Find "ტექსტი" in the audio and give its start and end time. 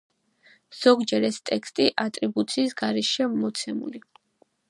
1.49-1.85